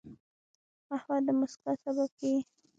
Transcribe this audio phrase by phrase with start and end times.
[0.87, 2.41] قهوه د مسکا سبب کېږي